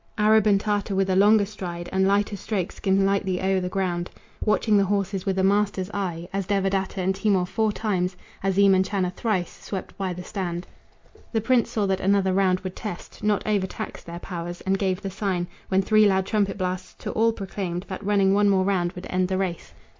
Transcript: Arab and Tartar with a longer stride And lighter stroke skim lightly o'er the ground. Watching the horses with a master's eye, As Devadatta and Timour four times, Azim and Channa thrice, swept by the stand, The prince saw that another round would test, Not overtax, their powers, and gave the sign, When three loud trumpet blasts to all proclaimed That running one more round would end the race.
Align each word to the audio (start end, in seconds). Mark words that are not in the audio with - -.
Arab 0.17 0.47
and 0.47 0.59
Tartar 0.59 0.95
with 0.95 1.11
a 1.11 1.15
longer 1.15 1.45
stride 1.45 1.87
And 1.91 2.07
lighter 2.07 2.35
stroke 2.35 2.71
skim 2.71 3.05
lightly 3.05 3.39
o'er 3.39 3.59
the 3.59 3.69
ground. 3.69 4.09
Watching 4.43 4.75
the 4.75 4.85
horses 4.85 5.27
with 5.27 5.37
a 5.37 5.43
master's 5.43 5.91
eye, 5.91 6.27
As 6.33 6.47
Devadatta 6.47 6.99
and 7.01 7.13
Timour 7.13 7.45
four 7.45 7.71
times, 7.71 8.17
Azim 8.43 8.73
and 8.73 8.83
Channa 8.83 9.11
thrice, 9.11 9.63
swept 9.63 9.95
by 9.99 10.11
the 10.13 10.23
stand, 10.23 10.65
The 11.33 11.39
prince 11.41 11.69
saw 11.69 11.85
that 11.85 11.99
another 12.01 12.33
round 12.33 12.61
would 12.61 12.75
test, 12.75 13.21
Not 13.21 13.45
overtax, 13.45 14.01
their 14.03 14.17
powers, 14.17 14.61
and 14.61 14.79
gave 14.79 15.01
the 15.03 15.11
sign, 15.11 15.45
When 15.67 15.83
three 15.83 16.07
loud 16.07 16.25
trumpet 16.25 16.57
blasts 16.57 16.95
to 17.03 17.11
all 17.11 17.31
proclaimed 17.31 17.85
That 17.87 18.03
running 18.03 18.33
one 18.33 18.49
more 18.49 18.65
round 18.65 18.93
would 18.93 19.05
end 19.07 19.27
the 19.27 19.37
race. 19.37 19.71